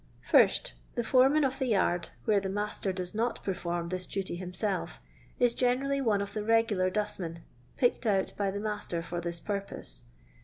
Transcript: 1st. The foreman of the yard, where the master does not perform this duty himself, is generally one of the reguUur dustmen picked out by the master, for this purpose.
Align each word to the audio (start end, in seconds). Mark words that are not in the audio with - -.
1st. 0.27 0.71
The 0.95 1.03
foreman 1.03 1.43
of 1.43 1.59
the 1.59 1.67
yard, 1.67 2.09
where 2.25 2.39
the 2.39 2.49
master 2.49 2.91
does 2.91 3.13
not 3.13 3.43
perform 3.43 3.89
this 3.89 4.07
duty 4.07 4.35
himself, 4.35 4.99
is 5.39 5.53
generally 5.53 6.01
one 6.01 6.21
of 6.21 6.33
the 6.33 6.39
reguUur 6.41 6.91
dustmen 6.91 7.43
picked 7.77 8.07
out 8.07 8.33
by 8.35 8.49
the 8.49 8.59
master, 8.59 9.03
for 9.03 9.21
this 9.21 9.39
purpose. 9.39 10.05